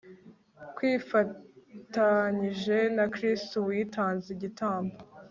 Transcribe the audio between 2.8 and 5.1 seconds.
na kristu witanzeho igitambo